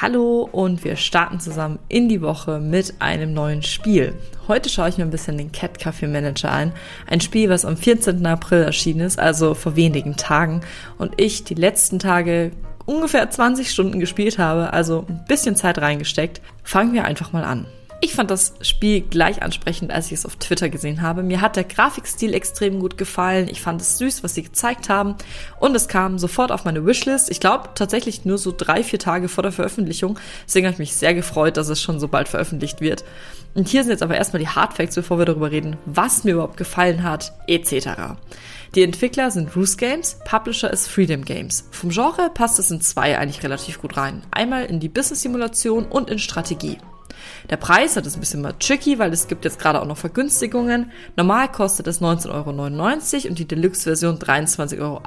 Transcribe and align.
Hallo 0.00 0.48
und 0.52 0.84
wir 0.84 0.94
starten 0.94 1.40
zusammen 1.40 1.80
in 1.88 2.08
die 2.08 2.22
Woche 2.22 2.60
mit 2.60 2.94
einem 3.00 3.34
neuen 3.34 3.64
Spiel. 3.64 4.14
Heute 4.46 4.68
schaue 4.68 4.90
ich 4.90 4.96
mir 4.96 5.02
ein 5.02 5.10
bisschen 5.10 5.36
den 5.36 5.50
Cat 5.50 5.76
Café 5.78 6.06
Manager 6.06 6.52
an. 6.52 6.72
Ein 7.08 7.20
Spiel, 7.20 7.50
was 7.50 7.64
am 7.64 7.76
14. 7.76 8.24
April 8.24 8.62
erschienen 8.62 9.00
ist, 9.00 9.18
also 9.18 9.54
vor 9.54 9.74
wenigen 9.74 10.14
Tagen. 10.14 10.60
Und 10.98 11.20
ich 11.20 11.42
die 11.42 11.54
letzten 11.54 11.98
Tage 11.98 12.52
ungefähr 12.86 13.28
20 13.28 13.72
Stunden 13.72 13.98
gespielt 13.98 14.38
habe, 14.38 14.72
also 14.72 15.04
ein 15.08 15.24
bisschen 15.26 15.56
Zeit 15.56 15.78
reingesteckt. 15.78 16.42
Fangen 16.62 16.92
wir 16.92 17.04
einfach 17.04 17.32
mal 17.32 17.42
an. 17.42 17.66
Ich 18.00 18.14
fand 18.14 18.30
das 18.30 18.54
Spiel 18.60 19.00
gleich 19.00 19.42
ansprechend, 19.42 19.90
als 19.90 20.06
ich 20.06 20.12
es 20.12 20.26
auf 20.26 20.36
Twitter 20.36 20.68
gesehen 20.68 21.02
habe. 21.02 21.24
Mir 21.24 21.40
hat 21.40 21.56
der 21.56 21.64
Grafikstil 21.64 22.32
extrem 22.32 22.78
gut 22.78 22.96
gefallen. 22.96 23.48
Ich 23.50 23.60
fand 23.60 23.80
es 23.80 23.98
süß, 23.98 24.22
was 24.22 24.36
sie 24.36 24.44
gezeigt 24.44 24.88
haben. 24.88 25.16
Und 25.58 25.74
es 25.74 25.88
kam 25.88 26.16
sofort 26.20 26.52
auf 26.52 26.64
meine 26.64 26.86
Wishlist. 26.86 27.28
Ich 27.28 27.40
glaube 27.40 27.70
tatsächlich 27.74 28.24
nur 28.24 28.38
so 28.38 28.54
drei, 28.56 28.84
vier 28.84 29.00
Tage 29.00 29.28
vor 29.28 29.42
der 29.42 29.50
Veröffentlichung. 29.50 30.16
Deswegen 30.46 30.66
habe 30.66 30.74
ich 30.74 30.78
mich 30.78 30.94
sehr 30.94 31.12
gefreut, 31.12 31.56
dass 31.56 31.68
es 31.68 31.82
schon 31.82 31.98
so 31.98 32.06
bald 32.06 32.28
veröffentlicht 32.28 32.80
wird. 32.80 33.04
Und 33.54 33.66
hier 33.66 33.82
sind 33.82 33.90
jetzt 33.90 34.04
aber 34.04 34.16
erstmal 34.16 34.40
die 34.40 34.48
Hardfacts, 34.48 34.94
bevor 34.94 35.18
wir 35.18 35.24
darüber 35.24 35.50
reden, 35.50 35.76
was 35.84 36.22
mir 36.22 36.34
überhaupt 36.34 36.56
gefallen 36.56 37.02
hat, 37.02 37.32
etc. 37.48 38.14
Die 38.76 38.84
Entwickler 38.84 39.32
sind 39.32 39.56
Roost 39.56 39.76
Games, 39.76 40.18
Publisher 40.24 40.72
ist 40.72 40.86
Freedom 40.86 41.24
Games. 41.24 41.66
Vom 41.72 41.90
Genre 41.90 42.30
passt 42.32 42.60
es 42.60 42.70
in 42.70 42.80
zwei 42.80 43.18
eigentlich 43.18 43.42
relativ 43.42 43.80
gut 43.80 43.96
rein. 43.96 44.22
Einmal 44.30 44.66
in 44.66 44.78
die 44.78 44.88
Business-Simulation 44.88 45.86
und 45.86 46.10
in 46.10 46.20
Strategie. 46.20 46.78
Der 47.50 47.56
Preis 47.56 47.96
hat 47.96 48.06
es 48.06 48.14
ein 48.14 48.20
bisschen 48.20 48.42
mal 48.42 48.54
tricky, 48.58 48.98
weil 48.98 49.12
es 49.12 49.28
gibt 49.28 49.44
jetzt 49.44 49.58
gerade 49.58 49.80
auch 49.80 49.86
noch 49.86 49.96
Vergünstigungen. 49.96 50.90
Normal 51.16 51.50
kostet 51.50 51.86
es 51.86 52.00
19,99 52.00 52.30
Euro 52.34 53.28
und 53.28 53.38
die 53.38 53.48
Deluxe-Version 53.48 54.18
23,98 54.18 54.80
Euro. 54.80 55.02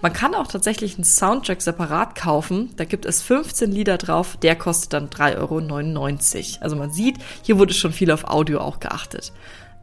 Man 0.00 0.12
kann 0.12 0.34
auch 0.34 0.46
tatsächlich 0.46 0.94
einen 0.94 1.04
Soundtrack 1.04 1.62
separat 1.62 2.14
kaufen. 2.14 2.70
Da 2.76 2.84
gibt 2.84 3.06
es 3.06 3.22
15 3.22 3.70
Lieder 3.70 3.98
drauf. 3.98 4.36
Der 4.36 4.56
kostet 4.56 4.92
dann 4.92 5.08
3,99 5.08 5.38
Euro. 5.38 6.58
Also 6.60 6.76
man 6.76 6.90
sieht, 6.90 7.18
hier 7.42 7.58
wurde 7.58 7.74
schon 7.74 7.92
viel 7.92 8.10
auf 8.10 8.24
Audio 8.24 8.60
auch 8.60 8.80
geachtet. 8.80 9.32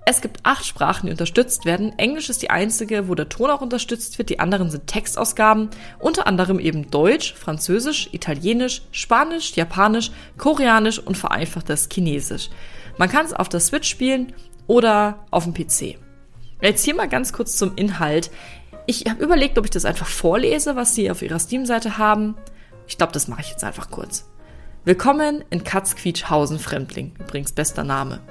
Es 0.09 0.21
gibt 0.21 0.39
acht 0.43 0.65
Sprachen, 0.65 1.07
die 1.07 1.11
unterstützt 1.11 1.65
werden. 1.65 1.91
Englisch 1.99 2.29
ist 2.29 2.41
die 2.41 2.49
einzige, 2.49 3.09
wo 3.09 3.15
der 3.15 3.27
Ton 3.27 3.49
auch 3.49 3.59
unterstützt 3.59 4.17
wird. 4.17 4.29
Die 4.29 4.39
anderen 4.39 4.71
sind 4.71 4.87
Textausgaben, 4.87 5.69
unter 5.99 6.27
anderem 6.27 6.59
eben 6.59 6.89
Deutsch, 6.89 7.33
Französisch, 7.33 8.07
Italienisch, 8.13 8.83
Spanisch, 8.93 9.57
Japanisch, 9.57 10.11
Koreanisch 10.37 10.99
und 10.99 11.17
vereinfachtes 11.17 11.89
Chinesisch. 11.91 12.49
Man 12.97 13.09
kann 13.09 13.25
es 13.25 13.33
auf 13.33 13.49
der 13.49 13.59
Switch 13.59 13.89
spielen 13.89 14.31
oder 14.65 15.25
auf 15.29 15.43
dem 15.43 15.53
PC. 15.53 15.99
Jetzt 16.61 16.85
hier 16.85 16.95
mal 16.95 17.09
ganz 17.09 17.33
kurz 17.33 17.57
zum 17.57 17.75
Inhalt. 17.75 18.31
Ich 18.85 19.07
habe 19.09 19.21
überlegt, 19.21 19.57
ob 19.57 19.65
ich 19.65 19.71
das 19.71 19.83
einfach 19.83 20.07
vorlese, 20.07 20.77
was 20.77 20.95
sie 20.95 21.11
auf 21.11 21.21
ihrer 21.21 21.39
Steam-Seite 21.39 21.97
haben. 21.97 22.37
Ich 22.87 22.97
glaube, 22.97 23.11
das 23.11 23.27
mache 23.27 23.41
ich 23.41 23.49
jetzt 23.49 23.65
einfach 23.65 23.91
kurz. 23.91 24.23
Willkommen 24.85 25.43
in 25.49 25.65
Katzquietschhausen 25.65 26.59
Fremdling. 26.59 27.13
Übrigens 27.19 27.51
bester 27.51 27.83
Name. 27.83 28.21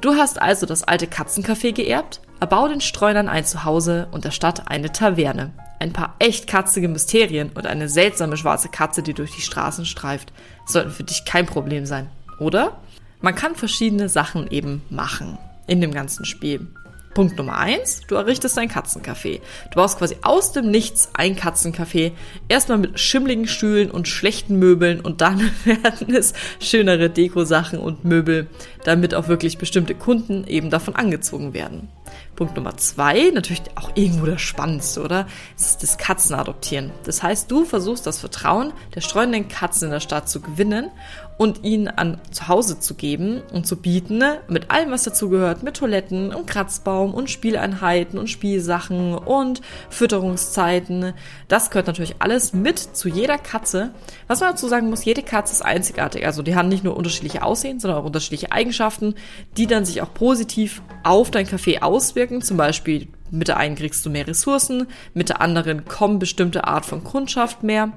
Du 0.00 0.14
hast 0.14 0.40
also 0.40 0.64
das 0.64 0.84
alte 0.84 1.06
Katzencafé 1.06 1.72
geerbt, 1.72 2.20
erbau 2.38 2.68
den 2.68 2.80
Streunern 2.80 3.28
ein 3.28 3.44
Zuhause 3.44 4.06
und 4.12 4.24
der 4.24 4.30
Stadt 4.30 4.70
eine 4.70 4.92
Taverne. 4.92 5.52
Ein 5.80 5.92
paar 5.92 6.14
echt 6.20 6.46
katzige 6.46 6.88
Mysterien 6.88 7.50
und 7.54 7.66
eine 7.66 7.88
seltsame 7.88 8.36
schwarze 8.36 8.68
Katze, 8.68 9.02
die 9.02 9.14
durch 9.14 9.34
die 9.34 9.40
Straßen 9.40 9.86
streift, 9.86 10.32
sollten 10.66 10.92
für 10.92 11.02
dich 11.02 11.24
kein 11.24 11.46
Problem 11.46 11.84
sein, 11.84 12.08
oder? 12.38 12.80
Man 13.20 13.34
kann 13.34 13.56
verschiedene 13.56 14.08
Sachen 14.08 14.48
eben 14.48 14.82
machen 14.88 15.36
in 15.66 15.80
dem 15.80 15.92
ganzen 15.92 16.24
Spiel. 16.24 16.68
Punkt 17.14 17.36
Nummer 17.36 17.58
eins, 17.58 18.02
du 18.06 18.14
errichtest 18.14 18.58
ein 18.58 18.70
Katzencafé. 18.70 19.40
Du 19.70 19.76
baust 19.76 19.98
quasi 19.98 20.16
aus 20.22 20.52
dem 20.52 20.70
Nichts 20.70 21.10
ein 21.14 21.36
Katzencafé. 21.36 22.12
Erstmal 22.48 22.78
mit 22.78 23.00
schimmligen 23.00 23.48
Stühlen 23.48 23.90
und 23.90 24.08
schlechten 24.08 24.58
Möbeln 24.58 25.00
und 25.00 25.20
dann 25.20 25.40
werden 25.64 26.14
es 26.14 26.34
schönere 26.60 27.10
Dekosachen 27.10 27.78
und 27.78 28.04
Möbel, 28.04 28.46
damit 28.84 29.14
auch 29.14 29.28
wirklich 29.28 29.58
bestimmte 29.58 29.94
Kunden 29.94 30.46
eben 30.46 30.70
davon 30.70 30.94
angezogen 30.94 31.54
werden. 31.54 31.88
Punkt 32.36 32.54
Nummer 32.54 32.76
zwei, 32.76 33.30
natürlich 33.34 33.62
auch 33.74 33.90
irgendwo 33.96 34.26
das 34.26 34.40
Spannendste, 34.40 35.02
oder? 35.02 35.26
Das 35.56 35.70
ist 35.70 35.82
das 35.82 35.98
Katzenadoptieren. 35.98 36.92
Das 37.04 37.22
heißt, 37.22 37.50
du 37.50 37.64
versuchst 37.64 38.06
das 38.06 38.20
Vertrauen 38.20 38.72
der 38.94 39.00
streunenden 39.00 39.48
Katzen 39.48 39.86
in 39.86 39.90
der 39.90 40.00
Stadt 40.00 40.28
zu 40.28 40.40
gewinnen 40.40 40.90
und 41.38 41.64
ihnen 41.64 41.88
an 41.88 42.20
zu 42.30 42.48
Hause 42.48 42.78
zu 42.78 42.94
geben 42.94 43.40
und 43.52 43.66
zu 43.66 43.76
bieten, 43.76 44.22
mit 44.48 44.70
allem, 44.70 44.90
was 44.90 45.04
dazugehört, 45.04 45.62
mit 45.62 45.78
Toiletten 45.78 46.34
und 46.34 46.46
Kratzbaum 46.46 47.14
und 47.14 47.30
Spieleinheiten 47.30 48.18
und 48.18 48.28
Spielsachen 48.28 49.14
und 49.14 49.62
Fütterungszeiten. 49.88 51.14
Das 51.48 51.70
gehört 51.70 51.86
natürlich 51.86 52.16
alles 52.18 52.52
mit 52.52 52.78
zu 52.78 53.08
jeder 53.08 53.38
Katze. 53.38 53.90
Was 54.26 54.40
man 54.40 54.50
dazu 54.50 54.68
sagen 54.68 54.90
muss, 54.90 55.04
jede 55.04 55.22
Katze 55.22 55.54
ist 55.54 55.62
einzigartig. 55.62 56.26
Also 56.26 56.42
die 56.42 56.56
haben 56.56 56.68
nicht 56.68 56.84
nur 56.84 56.96
unterschiedliche 56.96 57.42
Aussehen, 57.42 57.80
sondern 57.80 58.00
auch 58.00 58.04
unterschiedliche 58.04 58.52
Eigenschaften, 58.52 59.14
die 59.56 59.66
dann 59.66 59.86
sich 59.86 60.02
auch 60.02 60.12
positiv 60.12 60.82
auf 61.04 61.30
dein 61.30 61.46
Café 61.46 61.80
auswirken 61.80 62.18
wirken. 62.18 62.42
Zum 62.42 62.56
Beispiel 62.56 63.08
mit 63.30 63.48
der 63.48 63.56
einen 63.56 63.76
kriegst 63.76 64.04
du 64.04 64.10
mehr 64.10 64.26
Ressourcen, 64.26 64.86
mit 65.14 65.28
der 65.28 65.40
anderen 65.40 65.84
kommen 65.84 66.18
bestimmte 66.18 66.64
Art 66.64 66.84
von 66.84 67.04
Kundschaft 67.04 67.62
mehr 67.62 67.92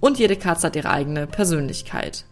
und 0.00 0.18
jede 0.18 0.36
Katze 0.36 0.68
hat 0.68 0.76
ihre 0.76 0.90
eigene 0.90 1.26
Persönlichkeit. 1.26 2.24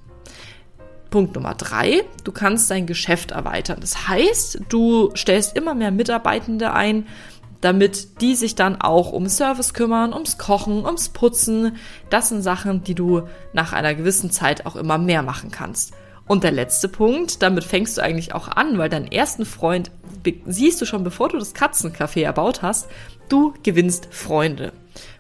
Punkt 1.13 1.37
Nummer 1.37 1.55
drei, 1.55 2.03
du 2.25 2.33
kannst 2.33 2.69
dein 2.73 2.87
Geschäft 2.87 3.31
erweitern. 3.31 3.79
Das 3.81 4.09
heißt, 4.09 4.63
du 4.69 5.13
stellst 5.15 5.57
immer 5.57 5.75
mehr 5.75 5.93
Mitarbeitende 5.93 6.73
ein, 6.73 7.07
damit 7.61 8.21
die 8.21 8.35
sich 8.35 8.57
dann 8.57 8.81
auch 8.81 9.13
um 9.13 9.29
Service 9.29 9.75
kümmern, 9.75 10.13
ums 10.13 10.39
Kochen, 10.39 10.85
ums 10.85 11.11
Putzen. 11.11 11.77
Das 12.11 12.31
sind 12.31 12.43
Sachen, 12.43 12.83
die 12.83 12.97
du 12.97 13.29
nach 13.53 13.73
einer 13.73 13.95
gewissen 13.95 14.33
Zeit 14.33 14.67
auch 14.67 14.75
immer 14.75 14.99
mehr 14.99 15.23
machen 15.23 15.53
kannst. 15.53 15.93
Und 16.27 16.45
der 16.45 16.51
letzte 16.51 16.89
Punkt, 16.89 17.43
damit 17.43 17.63
fängst 17.63 17.99
du 17.99 18.03
eigentlich 18.03 18.35
auch 18.35 18.49
an, 18.49 18.79
weil 18.79 18.89
deinen 18.89 19.13
ersten 19.13 19.45
Freund 19.45 19.91
siehst 20.47 20.81
du 20.81 20.87
schon, 20.87 21.05
bevor 21.05 21.29
du 21.29 21.39
das 21.39 21.55
Katzencafé 21.55 22.23
erbaut 22.23 22.63
hast, 22.63 22.89
du 23.29 23.55
gewinnst 23.63 24.09
Freunde. 24.11 24.73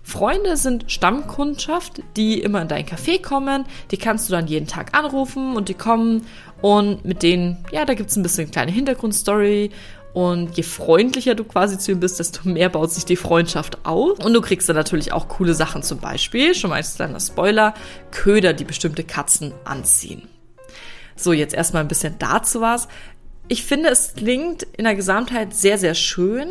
Freunde 0.02 0.56
sind 0.56 0.90
Stammkundschaft, 0.90 2.02
die 2.16 2.40
immer 2.40 2.62
in 2.62 2.68
dein 2.68 2.86
Café 2.86 3.22
kommen. 3.22 3.64
Die 3.90 3.96
kannst 3.96 4.28
du 4.28 4.32
dann 4.32 4.46
jeden 4.46 4.66
Tag 4.66 4.96
anrufen 4.96 5.56
und 5.56 5.68
die 5.68 5.74
kommen 5.74 6.26
und 6.60 7.04
mit 7.04 7.22
denen, 7.22 7.64
ja, 7.70 7.84
da 7.84 7.94
gibt's 7.94 8.16
ein 8.16 8.22
bisschen 8.22 8.50
kleine 8.50 8.72
Hintergrundstory 8.72 9.70
und 10.12 10.56
je 10.56 10.62
freundlicher 10.62 11.34
du 11.34 11.44
quasi 11.44 11.78
zu 11.78 11.92
ihm 11.92 12.00
bist, 12.00 12.18
desto 12.18 12.46
mehr 12.48 12.68
baut 12.68 12.92
sich 12.92 13.04
die 13.04 13.16
Freundschaft 13.16 13.86
auf. 13.86 14.22
Und 14.22 14.34
du 14.34 14.40
kriegst 14.42 14.68
dann 14.68 14.76
natürlich 14.76 15.12
auch 15.12 15.28
coole 15.28 15.54
Sachen, 15.54 15.82
zum 15.82 15.98
Beispiel, 15.98 16.54
schon 16.54 16.70
mal 16.70 16.76
als 16.76 16.96
kleiner 16.96 17.20
Spoiler, 17.20 17.74
Köder, 18.10 18.52
die 18.52 18.64
bestimmte 18.64 19.04
Katzen 19.04 19.54
anziehen. 19.64 20.28
So, 21.16 21.32
jetzt 21.32 21.54
erstmal 21.54 21.82
ein 21.82 21.88
bisschen 21.88 22.16
dazu 22.18 22.60
was. 22.60 22.88
Ich 23.48 23.64
finde, 23.64 23.88
es 23.88 24.14
klingt 24.14 24.64
in 24.76 24.84
der 24.84 24.94
Gesamtheit 24.94 25.54
sehr, 25.54 25.78
sehr 25.78 25.94
schön. 25.94 26.48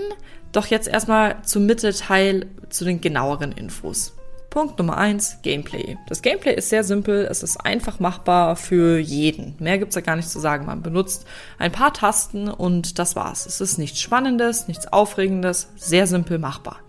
Doch 0.51 0.67
jetzt 0.67 0.87
erstmal 0.87 1.41
zum 1.43 1.65
Mittelteil 1.65 2.47
zu 2.69 2.85
den 2.85 3.01
genaueren 3.01 3.51
Infos. 3.51 4.13
Punkt 4.49 4.77
Nummer 4.77 4.97
eins 4.97 5.37
Gameplay. 5.43 5.97
Das 6.09 6.21
Gameplay 6.21 6.53
ist 6.53 6.67
sehr 6.67 6.83
simpel, 6.83 7.25
es 7.31 7.41
ist 7.41 7.55
einfach 7.57 8.01
machbar 8.01 8.57
für 8.57 8.99
jeden. 8.99 9.55
Mehr 9.59 9.77
gibt's 9.77 9.95
da 9.95 10.01
gar 10.01 10.17
nicht 10.17 10.29
zu 10.29 10.39
sagen. 10.39 10.65
Man 10.65 10.81
benutzt 10.81 11.25
ein 11.57 11.71
paar 11.71 11.93
Tasten 11.93 12.49
und 12.49 12.99
das 12.99 13.15
war's. 13.15 13.45
Es 13.45 13.61
ist 13.61 13.77
nichts 13.77 14.01
Spannendes, 14.01 14.67
nichts 14.67 14.91
Aufregendes, 14.91 15.69
sehr 15.77 16.05
simpel 16.05 16.37
machbar. 16.37 16.79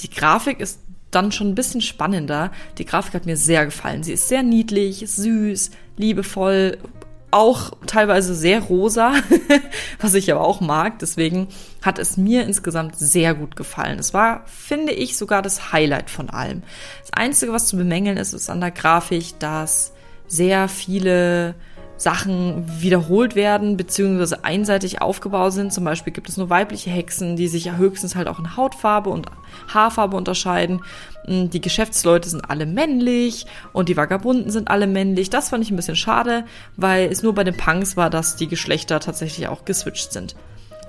Die 0.00 0.10
Grafik 0.10 0.60
ist 0.60 0.78
dann 1.10 1.32
schon 1.32 1.48
ein 1.48 1.54
bisschen 1.56 1.80
spannender. 1.80 2.52
Die 2.78 2.84
Grafik 2.84 3.14
hat 3.14 3.26
mir 3.26 3.36
sehr 3.36 3.64
gefallen. 3.64 4.04
Sie 4.04 4.12
ist 4.12 4.28
sehr 4.28 4.44
niedlich, 4.44 5.04
süß, 5.08 5.72
liebevoll, 5.96 6.78
auch 7.32 7.72
teilweise 7.86 8.34
sehr 8.34 8.60
rosa, 8.60 9.14
was 10.00 10.14
ich 10.14 10.30
aber 10.30 10.42
auch 10.42 10.60
mag. 10.60 10.98
Deswegen 10.98 11.48
hat 11.80 11.98
es 11.98 12.16
mir 12.16 12.44
insgesamt 12.44 12.96
sehr 12.96 13.34
gut 13.34 13.56
gefallen. 13.56 13.98
Es 13.98 14.14
war, 14.14 14.44
finde 14.46 14.92
ich, 14.92 15.16
sogar 15.16 15.42
das 15.42 15.72
Highlight 15.72 16.10
von 16.10 16.30
allem. 16.30 16.62
Das 17.00 17.12
Einzige, 17.14 17.52
was 17.52 17.66
zu 17.66 17.76
bemängeln 17.76 18.18
ist, 18.18 18.34
ist 18.34 18.50
an 18.50 18.60
der 18.60 18.70
Grafik, 18.70 19.38
dass 19.38 19.92
sehr 20.28 20.68
viele 20.68 21.54
Sachen 22.02 22.64
wiederholt 22.80 23.36
werden, 23.36 23.76
beziehungsweise 23.76 24.44
einseitig 24.44 25.00
aufgebaut 25.00 25.52
sind. 25.52 25.72
Zum 25.72 25.84
Beispiel 25.84 26.12
gibt 26.12 26.28
es 26.28 26.36
nur 26.36 26.50
weibliche 26.50 26.90
Hexen, 26.90 27.36
die 27.36 27.46
sich 27.48 27.64
ja 27.64 27.76
höchstens 27.76 28.16
halt 28.16 28.26
auch 28.26 28.40
in 28.40 28.56
Hautfarbe 28.56 29.08
und 29.10 29.26
Haarfarbe 29.68 30.16
unterscheiden. 30.16 30.82
Hm, 31.26 31.50
die 31.50 31.60
Geschäftsleute 31.60 32.28
sind 32.28 32.50
alle 32.50 32.66
männlich 32.66 33.46
und 33.72 33.88
die 33.88 33.96
Vagabunden 33.96 34.50
sind 34.50 34.68
alle 34.68 34.86
männlich. 34.86 35.30
Das 35.30 35.50
fand 35.50 35.62
ich 35.62 35.70
ein 35.70 35.76
bisschen 35.76 35.96
schade, 35.96 36.44
weil 36.76 37.10
es 37.10 37.22
nur 37.22 37.34
bei 37.34 37.44
den 37.44 37.56
Punks 37.56 37.96
war, 37.96 38.10
dass 38.10 38.36
die 38.36 38.48
Geschlechter 38.48 38.98
tatsächlich 38.98 39.46
auch 39.48 39.64
geswitcht 39.64 40.12
sind. 40.12 40.34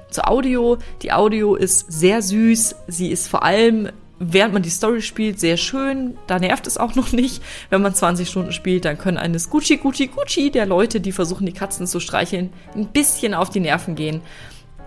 Zur 0.10 0.30
Audio. 0.30 0.78
Die 1.02 1.12
Audio 1.12 1.56
ist 1.56 1.92
sehr 1.92 2.22
süß. 2.22 2.76
Sie 2.88 3.12
ist 3.12 3.28
vor 3.28 3.44
allem 3.44 3.90
während 4.20 4.54
man 4.54 4.64
die 4.64 4.70
Story 4.70 5.02
spielt, 5.02 5.40
sehr 5.40 5.58
schön. 5.58 6.18
Da 6.28 6.40
nervt 6.40 6.68
es 6.68 6.78
auch 6.78 6.96
noch 6.96 7.12
nicht. 7.12 7.42
Wenn 7.70 7.82
man 7.82 7.96
20 7.96 8.30
Stunden 8.30 8.52
spielt, 8.52 8.86
dann 8.86 8.98
können 8.98 9.18
eines 9.18 9.50
Gucci, 9.50 9.78
Gucci, 9.78 10.08
Gucci 10.08 10.52
der 10.52 10.66
Leute, 10.66 11.02
die 11.02 11.12
versuchen, 11.12 11.46
die 11.46 11.54
Katzen 11.54 11.88
zu 11.88 12.00
streicheln, 12.00 12.52
ein 12.76 12.88
bisschen 12.88 13.34
auf 13.34 13.50
die 13.50 13.60
Nerven 13.60 13.96
gehen. 13.96 14.22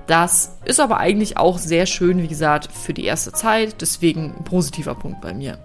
Das 0.06 0.56
ist 0.64 0.78
aber 0.78 0.98
eigentlich 0.98 1.36
auch 1.36 1.58
sehr 1.58 1.86
schön, 1.86 2.22
wie 2.22 2.28
gesagt, 2.28 2.70
für 2.72 2.94
die 2.94 3.04
erste 3.04 3.32
Zeit. 3.32 3.80
Deswegen 3.80 4.34
ein 4.38 4.44
positiver 4.44 4.94
Punkt 4.94 5.20
bei 5.20 5.34
mir. 5.34 5.58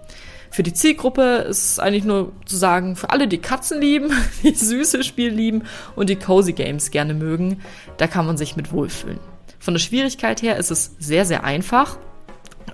Für 0.50 0.62
die 0.62 0.74
Zielgruppe 0.74 1.46
ist 1.48 1.64
es 1.64 1.78
eigentlich 1.78 2.04
nur 2.04 2.32
zu 2.44 2.56
sagen, 2.56 2.94
für 2.94 3.08
alle, 3.08 3.26
die 3.26 3.38
Katzen 3.38 3.80
lieben, 3.80 4.10
die 4.42 4.54
süße 4.54 5.02
Spiel 5.02 5.30
lieben 5.30 5.62
und 5.96 6.10
die 6.10 6.16
Cozy 6.16 6.52
Games 6.52 6.90
gerne 6.90 7.14
mögen, 7.14 7.62
da 7.96 8.06
kann 8.06 8.26
man 8.26 8.36
sich 8.36 8.54
mit 8.56 8.72
wohlfühlen. 8.72 9.18
Von 9.58 9.74
der 9.74 9.80
Schwierigkeit 9.80 10.42
her 10.42 10.58
ist 10.58 10.70
es 10.70 10.96
sehr, 10.98 11.24
sehr 11.24 11.44
einfach. 11.44 11.96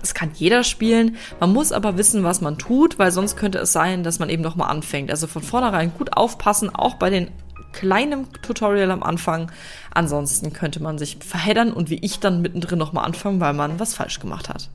Es 0.01 0.13
kann 0.13 0.31
jeder 0.33 0.63
spielen. 0.63 1.17
Man 1.39 1.53
muss 1.53 1.71
aber 1.71 1.97
wissen, 1.97 2.23
was 2.23 2.41
man 2.41 2.57
tut, 2.57 2.99
weil 2.99 3.11
sonst 3.11 3.37
könnte 3.37 3.59
es 3.59 3.71
sein, 3.71 4.03
dass 4.03 4.19
man 4.19 4.29
eben 4.29 4.43
nochmal 4.43 4.69
anfängt. 4.69 5.11
Also 5.11 5.27
von 5.27 5.41
vornherein 5.41 5.91
gut 5.97 6.15
aufpassen, 6.15 6.73
auch 6.73 6.95
bei 6.95 7.09
den 7.09 7.29
kleinen 7.71 8.31
Tutorial 8.41 8.91
am 8.91 9.03
Anfang. 9.03 9.51
Ansonsten 9.93 10.53
könnte 10.53 10.81
man 10.81 10.97
sich 10.97 11.17
verheddern 11.19 11.71
und 11.73 11.89
wie 11.89 11.99
ich 11.99 12.19
dann 12.19 12.41
mittendrin 12.41 12.79
nochmal 12.79 13.05
anfangen, 13.05 13.39
weil 13.39 13.53
man 13.53 13.79
was 13.79 13.93
falsch 13.93 14.19
gemacht 14.19 14.49
hat. 14.49 14.69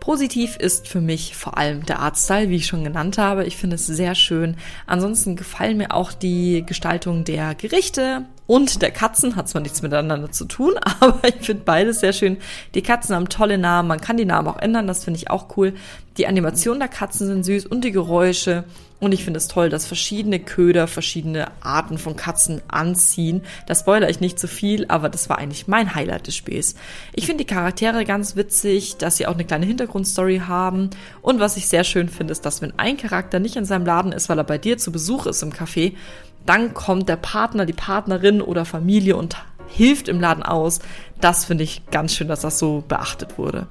Positiv 0.00 0.56
ist 0.56 0.88
für 0.88 1.00
mich 1.00 1.36
vor 1.36 1.56
allem 1.56 1.86
der 1.86 2.00
Artstyle, 2.00 2.48
wie 2.48 2.56
ich 2.56 2.66
schon 2.66 2.82
genannt 2.82 3.18
habe. 3.18 3.44
Ich 3.44 3.56
finde 3.56 3.76
es 3.76 3.86
sehr 3.86 4.16
schön. 4.16 4.56
Ansonsten 4.84 5.36
gefallen 5.36 5.76
mir 5.76 5.94
auch 5.94 6.12
die 6.12 6.64
Gestaltung 6.66 7.22
der 7.22 7.54
Gerichte 7.54 8.24
und 8.52 8.82
der 8.82 8.90
Katzen. 8.90 9.34
Hat 9.34 9.48
zwar 9.48 9.62
nichts 9.62 9.80
miteinander 9.80 10.30
zu 10.30 10.44
tun, 10.44 10.74
aber 11.00 11.26
ich 11.26 11.46
finde 11.46 11.62
beides 11.64 12.00
sehr 12.00 12.12
schön. 12.12 12.36
Die 12.74 12.82
Katzen 12.82 13.16
haben 13.16 13.30
tolle 13.30 13.56
Namen. 13.56 13.88
Man 13.88 14.00
kann 14.00 14.18
die 14.18 14.26
Namen 14.26 14.46
auch 14.46 14.58
ändern. 14.58 14.86
Das 14.86 15.04
finde 15.04 15.16
ich 15.16 15.30
auch 15.30 15.56
cool. 15.56 15.72
Die 16.18 16.26
Animationen 16.26 16.78
der 16.78 16.90
Katzen 16.90 17.26
sind 17.26 17.44
süß 17.44 17.64
und 17.64 17.82
die 17.82 17.92
Geräusche. 17.92 18.64
Und 19.00 19.12
ich 19.12 19.24
finde 19.24 19.38
es 19.38 19.48
toll, 19.48 19.70
dass 19.70 19.86
verschiedene 19.86 20.38
Köder 20.38 20.86
verschiedene 20.86 21.46
Arten 21.60 21.96
von 21.96 22.14
Katzen 22.14 22.60
anziehen. 22.68 23.42
Da 23.66 23.74
spoilere 23.74 24.10
ich 24.10 24.20
nicht 24.20 24.38
zu 24.38 24.46
viel, 24.46 24.84
aber 24.86 25.08
das 25.08 25.30
war 25.30 25.38
eigentlich 25.38 25.66
mein 25.66 25.94
Highlight 25.94 26.26
des 26.26 26.36
Spiels. 26.36 26.76
Ich 27.14 27.26
finde 27.26 27.44
die 27.44 27.52
Charaktere 27.52 28.04
ganz 28.04 28.36
witzig, 28.36 28.98
dass 28.98 29.16
sie 29.16 29.26
auch 29.26 29.34
eine 29.34 29.46
kleine 29.46 29.66
Hintergrundstory 29.66 30.42
haben. 30.46 30.90
Und 31.22 31.40
was 31.40 31.56
ich 31.56 31.68
sehr 31.68 31.84
schön 31.84 32.10
finde, 32.10 32.32
ist, 32.32 32.46
dass 32.46 32.60
wenn 32.60 32.78
ein 32.78 32.98
Charakter 32.98 33.40
nicht 33.40 33.56
in 33.56 33.64
seinem 33.64 33.86
Laden 33.86 34.12
ist, 34.12 34.28
weil 34.28 34.38
er 34.38 34.44
bei 34.44 34.58
dir 34.58 34.76
zu 34.78 34.92
Besuch 34.92 35.26
ist 35.26 35.42
im 35.42 35.52
Café, 35.52 35.94
dann 36.46 36.74
kommt 36.74 37.08
der 37.08 37.16
Partner, 37.16 37.66
die 37.66 37.72
Partnerin 37.72 38.40
oder 38.42 38.64
Familie 38.64 39.16
und 39.16 39.36
hilft 39.68 40.08
im 40.08 40.20
Laden 40.20 40.42
aus. 40.42 40.80
Das 41.20 41.44
finde 41.44 41.64
ich 41.64 41.82
ganz 41.90 42.14
schön, 42.14 42.28
dass 42.28 42.40
das 42.40 42.58
so 42.58 42.84
beachtet 42.86 43.38
wurde. 43.38 43.66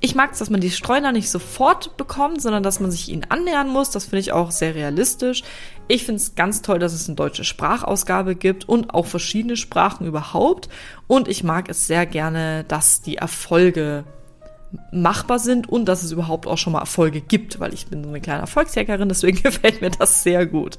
Ich 0.00 0.14
mag 0.14 0.30
es, 0.32 0.38
dass 0.38 0.50
man 0.50 0.60
die 0.60 0.70
Streuner 0.70 1.10
nicht 1.10 1.28
sofort 1.28 1.96
bekommt, 1.96 2.40
sondern 2.40 2.62
dass 2.62 2.78
man 2.78 2.90
sich 2.90 3.08
ihnen 3.08 3.26
annähern 3.30 3.68
muss. 3.68 3.90
Das 3.90 4.04
finde 4.04 4.20
ich 4.20 4.32
auch 4.32 4.52
sehr 4.52 4.76
realistisch. 4.76 5.42
Ich 5.88 6.04
finde 6.04 6.20
es 6.20 6.36
ganz 6.36 6.62
toll, 6.62 6.78
dass 6.78 6.92
es 6.92 7.08
eine 7.08 7.16
deutsche 7.16 7.42
Sprachausgabe 7.42 8.36
gibt 8.36 8.68
und 8.68 8.94
auch 8.94 9.06
verschiedene 9.06 9.56
Sprachen 9.56 10.06
überhaupt. 10.06 10.68
Und 11.08 11.26
ich 11.26 11.42
mag 11.42 11.68
es 11.68 11.88
sehr 11.88 12.06
gerne, 12.06 12.64
dass 12.68 13.02
die 13.02 13.16
Erfolge 13.16 14.04
machbar 14.92 15.38
sind 15.38 15.68
und 15.68 15.86
dass 15.86 16.02
es 16.02 16.12
überhaupt 16.12 16.46
auch 16.46 16.58
schon 16.58 16.74
mal 16.74 16.80
Erfolge 16.80 17.20
gibt, 17.20 17.58
weil 17.58 17.72
ich 17.72 17.86
bin 17.86 18.04
so 18.04 18.10
eine 18.10 18.20
kleine 18.20 18.42
Erfolgsjägerin, 18.42 19.08
deswegen 19.08 19.42
gefällt 19.42 19.80
mir 19.80 19.90
das 19.90 20.22
sehr 20.22 20.46
gut. 20.46 20.78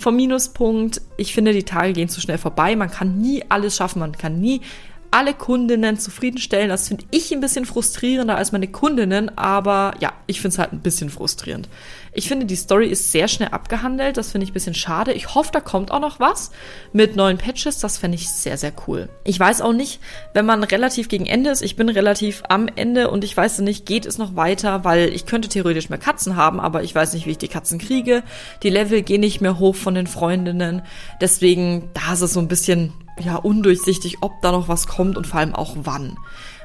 Vom 0.00 0.16
Minuspunkt, 0.16 1.02
ich 1.18 1.34
finde, 1.34 1.52
die 1.52 1.62
Tage 1.62 1.92
gehen 1.92 2.08
zu 2.08 2.22
schnell 2.22 2.38
vorbei. 2.38 2.74
Man 2.74 2.90
kann 2.90 3.20
nie 3.20 3.44
alles 3.50 3.76
schaffen, 3.76 3.98
man 3.98 4.12
kann 4.12 4.40
nie 4.40 4.62
alle 5.10 5.34
Kundinnen 5.34 5.98
zufriedenstellen. 5.98 6.68
Das 6.68 6.88
finde 6.88 7.04
ich 7.10 7.32
ein 7.32 7.40
bisschen 7.40 7.64
frustrierender 7.64 8.36
als 8.36 8.52
meine 8.52 8.68
Kundinnen, 8.68 9.36
aber 9.36 9.94
ja, 10.00 10.12
ich 10.26 10.40
finde 10.40 10.54
es 10.54 10.58
halt 10.58 10.72
ein 10.72 10.80
bisschen 10.80 11.10
frustrierend. 11.10 11.68
Ich 12.12 12.28
finde, 12.28 12.46
die 12.46 12.56
Story 12.56 12.88
ist 12.88 13.12
sehr 13.12 13.28
schnell 13.28 13.50
abgehandelt. 13.50 14.16
Das 14.16 14.32
finde 14.32 14.44
ich 14.44 14.50
ein 14.50 14.54
bisschen 14.54 14.74
schade. 14.74 15.12
Ich 15.12 15.34
hoffe, 15.34 15.50
da 15.52 15.60
kommt 15.60 15.92
auch 15.92 16.00
noch 16.00 16.18
was 16.18 16.50
mit 16.92 17.14
neuen 17.14 17.38
Patches. 17.38 17.78
Das 17.78 17.98
fände 17.98 18.16
ich 18.16 18.28
sehr, 18.28 18.56
sehr 18.56 18.72
cool. 18.86 19.08
Ich 19.22 19.38
weiß 19.38 19.60
auch 19.60 19.72
nicht, 19.72 20.00
wenn 20.34 20.44
man 20.44 20.64
relativ 20.64 21.08
gegen 21.08 21.26
Ende 21.26 21.50
ist. 21.50 21.62
Ich 21.62 21.76
bin 21.76 21.88
relativ 21.88 22.42
am 22.48 22.68
Ende 22.74 23.10
und 23.10 23.22
ich 23.22 23.36
weiß 23.36 23.60
nicht, 23.60 23.86
geht 23.86 24.06
es 24.06 24.18
noch 24.18 24.34
weiter, 24.34 24.84
weil 24.84 25.08
ich 25.14 25.26
könnte 25.26 25.48
theoretisch 25.48 25.88
mehr 25.88 25.98
Katzen 25.98 26.34
haben, 26.34 26.58
aber 26.58 26.82
ich 26.82 26.94
weiß 26.94 27.14
nicht, 27.14 27.26
wie 27.26 27.32
ich 27.32 27.38
die 27.38 27.48
Katzen 27.48 27.78
kriege. 27.78 28.24
Die 28.64 28.70
Level 28.70 29.02
gehen 29.02 29.20
nicht 29.20 29.40
mehr 29.40 29.60
hoch 29.60 29.76
von 29.76 29.94
den 29.94 30.08
Freundinnen. 30.08 30.82
Deswegen, 31.20 31.90
da 31.94 32.14
ist 32.14 32.22
es 32.22 32.32
so 32.32 32.40
ein 32.40 32.48
bisschen 32.48 32.92
ja, 33.20 33.36
undurchsichtig, 33.36 34.18
ob 34.20 34.40
da 34.42 34.52
noch 34.52 34.68
was 34.68 34.86
kommt 34.86 35.16
und 35.16 35.26
vor 35.26 35.40
allem 35.40 35.54
auch 35.54 35.76
wann. 35.82 36.16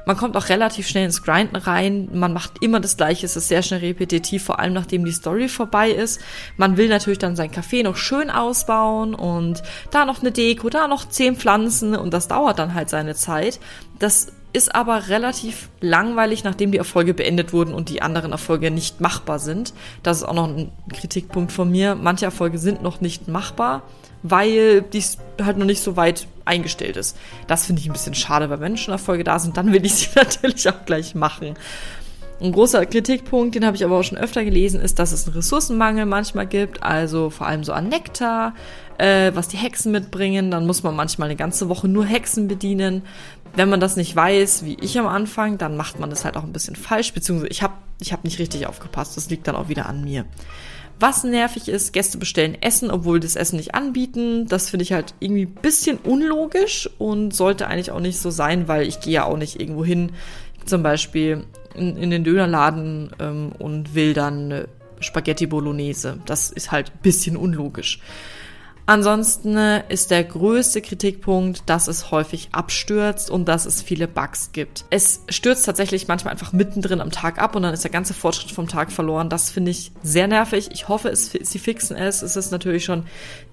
Man 0.06 0.16
kommt 0.16 0.36
auch 0.36 0.48
relativ 0.50 0.86
schnell 0.86 1.04
ins 1.04 1.24
Grinden 1.24 1.56
rein. 1.56 2.08
Man 2.12 2.32
macht 2.32 2.62
immer 2.62 2.78
das 2.78 2.96
Gleiche. 2.96 3.26
Es 3.26 3.36
ist 3.36 3.48
sehr 3.48 3.62
schnell 3.62 3.80
repetitiv, 3.80 4.44
vor 4.44 4.60
allem 4.60 4.72
nachdem 4.72 5.04
die 5.04 5.10
Story 5.10 5.48
vorbei 5.48 5.90
ist. 5.90 6.20
Man 6.56 6.76
will 6.76 6.88
natürlich 6.88 7.18
dann 7.18 7.34
sein 7.34 7.50
Café 7.50 7.82
noch 7.82 7.96
schön 7.96 8.30
ausbauen 8.30 9.14
und 9.14 9.64
da 9.90 10.04
noch 10.04 10.20
eine 10.20 10.30
Deko, 10.30 10.70
da 10.70 10.86
noch 10.86 11.08
zehn 11.08 11.34
Pflanzen 11.34 11.96
und 11.96 12.14
das 12.14 12.28
dauert 12.28 12.60
dann 12.60 12.74
halt 12.74 12.88
seine 12.88 13.16
Zeit. 13.16 13.58
Das 13.98 14.28
ist 14.52 14.74
aber 14.76 15.08
relativ 15.08 15.70
langweilig, 15.80 16.44
nachdem 16.44 16.70
die 16.70 16.78
Erfolge 16.78 17.12
beendet 17.12 17.52
wurden 17.52 17.74
und 17.74 17.88
die 17.88 18.00
anderen 18.00 18.30
Erfolge 18.30 18.70
nicht 18.70 19.00
machbar 19.00 19.40
sind. 19.40 19.74
Das 20.04 20.18
ist 20.18 20.22
auch 20.22 20.34
noch 20.34 20.48
ein 20.48 20.70
Kritikpunkt 20.94 21.50
von 21.50 21.68
mir. 21.68 21.96
Manche 21.96 22.26
Erfolge 22.26 22.58
sind 22.58 22.80
noch 22.80 23.00
nicht 23.00 23.26
machbar 23.26 23.82
weil 24.30 24.82
dies 24.82 25.18
halt 25.42 25.58
noch 25.58 25.66
nicht 25.66 25.82
so 25.82 25.96
weit 25.96 26.26
eingestellt 26.44 26.96
ist. 26.96 27.16
Das 27.46 27.66
finde 27.66 27.80
ich 27.80 27.88
ein 27.88 27.92
bisschen 27.92 28.14
schade, 28.14 28.50
weil 28.50 28.60
wenn 28.60 28.76
schon 28.76 28.92
Erfolge 28.92 29.24
da 29.24 29.38
sind, 29.38 29.56
dann 29.56 29.72
will 29.72 29.84
ich 29.84 29.94
sie 29.94 30.08
natürlich 30.14 30.68
auch 30.68 30.84
gleich 30.84 31.14
machen. 31.14 31.54
Ein 32.38 32.52
großer 32.52 32.84
Kritikpunkt, 32.84 33.54
den 33.54 33.64
habe 33.64 33.76
ich 33.76 33.84
aber 33.84 33.98
auch 33.98 34.02
schon 34.02 34.18
öfter 34.18 34.44
gelesen, 34.44 34.80
ist, 34.80 34.98
dass 34.98 35.12
es 35.12 35.26
einen 35.26 35.36
Ressourcenmangel 35.36 36.04
manchmal 36.04 36.46
gibt, 36.46 36.82
also 36.82 37.30
vor 37.30 37.46
allem 37.46 37.64
so 37.64 37.72
an 37.72 37.88
Nektar, 37.88 38.54
äh, 38.98 39.32
was 39.34 39.48
die 39.48 39.56
Hexen 39.56 39.90
mitbringen. 39.90 40.50
Dann 40.50 40.66
muss 40.66 40.82
man 40.82 40.94
manchmal 40.94 41.28
eine 41.28 41.36
ganze 41.36 41.70
Woche 41.70 41.88
nur 41.88 42.04
Hexen 42.04 42.46
bedienen. 42.46 43.02
Wenn 43.54 43.70
man 43.70 43.80
das 43.80 43.96
nicht 43.96 44.14
weiß, 44.14 44.66
wie 44.66 44.76
ich 44.82 44.98
am 44.98 45.06
Anfang, 45.06 45.56
dann 45.56 45.78
macht 45.78 45.98
man 45.98 46.10
das 46.10 46.26
halt 46.26 46.36
auch 46.36 46.44
ein 46.44 46.52
bisschen 46.52 46.76
falsch, 46.76 47.14
beziehungsweise 47.14 47.50
ich 47.50 47.62
habe 47.62 47.72
ich 48.00 48.12
hab 48.12 48.22
nicht 48.22 48.38
richtig 48.38 48.66
aufgepasst. 48.66 49.16
Das 49.16 49.30
liegt 49.30 49.48
dann 49.48 49.56
auch 49.56 49.70
wieder 49.70 49.86
an 49.86 50.04
mir. 50.04 50.26
Was 50.98 51.24
nervig 51.24 51.68
ist, 51.68 51.92
Gäste 51.92 52.16
bestellen 52.16 52.56
Essen, 52.62 52.90
obwohl 52.90 53.20
das 53.20 53.36
Essen 53.36 53.56
nicht 53.56 53.74
anbieten. 53.74 54.46
Das 54.46 54.70
finde 54.70 54.84
ich 54.84 54.92
halt 54.92 55.14
irgendwie 55.20 55.44
bisschen 55.44 55.98
unlogisch 55.98 56.88
und 56.98 57.34
sollte 57.34 57.66
eigentlich 57.66 57.90
auch 57.90 58.00
nicht 58.00 58.18
so 58.18 58.30
sein, 58.30 58.66
weil 58.66 58.86
ich 58.86 59.00
gehe 59.00 59.12
ja 59.12 59.24
auch 59.24 59.36
nicht 59.36 59.60
irgendwo 59.60 59.84
hin, 59.84 60.12
zum 60.64 60.82
Beispiel 60.82 61.44
in, 61.74 61.96
in 61.96 62.10
den 62.10 62.24
Dönerladen 62.24 63.10
ähm, 63.18 63.52
und 63.58 63.94
will 63.94 64.14
dann 64.14 64.66
Spaghetti 65.00 65.46
Bolognese. 65.46 66.18
Das 66.24 66.50
ist 66.50 66.72
halt 66.72 67.02
bisschen 67.02 67.36
unlogisch. 67.36 68.00
Ansonsten 68.88 69.56
ist 69.88 70.12
der 70.12 70.22
größte 70.22 70.80
Kritikpunkt, 70.80 71.64
dass 71.66 71.88
es 71.88 72.12
häufig 72.12 72.50
abstürzt 72.52 73.30
und 73.30 73.46
dass 73.48 73.66
es 73.66 73.82
viele 73.82 74.06
Bugs 74.06 74.52
gibt. 74.52 74.84
Es 74.90 75.22
stürzt 75.28 75.66
tatsächlich 75.66 76.06
manchmal 76.06 76.32
einfach 76.32 76.52
mittendrin 76.52 77.00
am 77.00 77.10
Tag 77.10 77.42
ab 77.42 77.56
und 77.56 77.62
dann 77.64 77.74
ist 77.74 77.82
der 77.82 77.90
ganze 77.90 78.14
Fortschritt 78.14 78.52
vom 78.52 78.68
Tag 78.68 78.92
verloren. 78.92 79.28
Das 79.28 79.50
finde 79.50 79.72
ich 79.72 79.90
sehr 80.04 80.28
nervig. 80.28 80.68
Ich 80.72 80.86
hoffe, 80.86 81.08
es, 81.08 81.32
sie 81.32 81.58
fixen 81.58 81.96
es. 81.96 82.22
Es 82.22 82.36
ist 82.36 82.52
natürlich 82.52 82.84
schon 82.84 83.06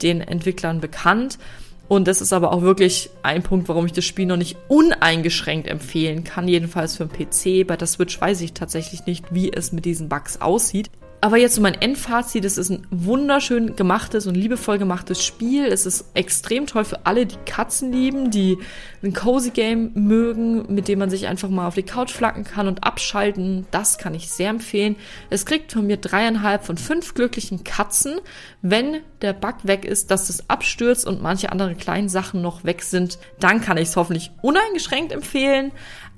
den 0.03 0.21
Entwicklern 0.21 0.79
bekannt. 0.79 1.39
Und 1.87 2.07
das 2.07 2.21
ist 2.21 2.31
aber 2.31 2.53
auch 2.53 2.61
wirklich 2.61 3.09
ein 3.23 3.41
Punkt, 3.41 3.67
warum 3.67 3.87
ich 3.87 3.91
das 3.91 4.05
Spiel 4.05 4.27
noch 4.27 4.37
nicht 4.37 4.57
uneingeschränkt 4.67 5.67
empfehlen 5.67 6.23
kann. 6.23 6.47
Jedenfalls 6.47 6.97
für 6.97 7.07
den 7.07 7.11
PC. 7.11 7.67
Bei 7.67 7.75
der 7.75 7.87
Switch 7.87 8.21
weiß 8.21 8.41
ich 8.41 8.53
tatsächlich 8.53 9.07
nicht, 9.07 9.33
wie 9.33 9.51
es 9.51 9.71
mit 9.71 9.85
diesen 9.85 10.09
Bugs 10.09 10.39
aussieht. 10.39 10.91
Aber 11.23 11.37
jetzt 11.37 11.55
so 11.55 11.61
mein 11.61 11.81
Endfazit, 11.81 12.43
es 12.43 12.57
ist 12.57 12.69
ein 12.69 12.85
wunderschön 12.91 13.77
gemachtes 13.77 14.27
und 14.27 14.35
liebevoll 14.35 14.77
gemachtes 14.77 15.23
Spiel. 15.23 15.63
Es 15.67 15.85
ist 15.85 16.07
extrem 16.15 16.67
toll 16.67 16.83
für 16.83 17.05
alle, 17.05 17.25
die 17.25 17.37
Katzen 17.45 17.93
lieben, 17.93 18.29
die 18.29 18.57
ein 19.01 19.13
Cozy 19.13 19.51
Game 19.51 19.91
mögen, 19.93 20.65
mit 20.75 20.89
dem 20.89 20.99
man 20.99 21.09
sich 21.09 21.27
einfach 21.27 21.47
mal 21.47 21.65
auf 21.65 21.75
die 21.75 21.83
Couch 21.83 22.11
flacken 22.11 22.43
kann 22.43 22.67
und 22.67 22.83
abschalten. 22.83 23.65
Das 23.71 23.97
kann 23.97 24.13
ich 24.15 24.31
sehr 24.31 24.49
empfehlen. 24.49 24.97
Es 25.29 25.45
kriegt 25.45 25.71
von 25.71 25.87
mir 25.87 25.95
dreieinhalb 25.95 26.65
von 26.65 26.75
fünf 26.75 27.13
glücklichen 27.13 27.63
Katzen. 27.63 28.19
Wenn 28.61 28.97
der 29.21 29.31
Bug 29.31 29.55
weg 29.63 29.85
ist, 29.85 30.11
dass 30.11 30.27
es 30.27 30.49
abstürzt 30.49 31.07
und 31.07 31.21
manche 31.21 31.53
andere 31.53 31.75
kleinen 31.75 32.09
Sachen 32.09 32.41
noch 32.41 32.65
weg 32.65 32.81
sind, 32.81 33.17
dann 33.39 33.61
kann 33.61 33.77
ich 33.77 33.87
es 33.87 33.95
hoffentlich 33.95 34.31
uneingeschränkt 34.41 35.13
empfehlen. 35.13 35.71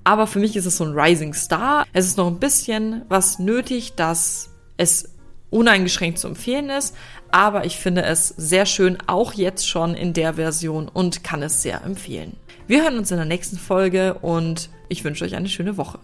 Aber 0.04 0.26
für 0.26 0.40
mich 0.40 0.56
ist 0.56 0.66
es 0.66 0.78
so 0.78 0.84
ein 0.84 0.98
Rising 0.98 1.36
Star. 1.36 1.86
Es 1.94 2.08
ist 2.08 2.18
noch 2.18 2.26
ein 2.26 2.40
bisschen 2.40 3.04
was 3.08 3.38
nötig, 3.38 3.94
dass 3.94 4.55
es 4.78 5.16
uneingeschränkt 5.50 6.20
zu 6.20 6.28
empfehlen 6.28 6.70
ist, 6.70 6.96
aber 7.32 7.66
ich 7.66 7.78
finde 7.78 8.04
es 8.04 8.30
sehr 8.30 8.66
schön, 8.66 8.98
auch 9.08 9.34
jetzt 9.34 9.68
schon 9.68 9.94
in 9.94 10.14
der 10.14 10.36
Version 10.36 10.88
und 10.88 11.24
kann 11.24 11.44
es 11.44 11.62
sehr 11.62 11.84
empfehlen. 11.84 12.36
Wir 12.68 12.84
hören 12.84 12.98
uns 12.98 13.12
in 13.12 13.18
der 13.18 13.26
nächsten 13.26 13.58
Folge 13.58 14.16
und 14.16 14.70
ich 14.90 15.04
wünsche 15.04 15.24
euch 15.24 15.36
eine 15.36 15.50
schöne 15.50 15.78
Woche. 15.78 16.00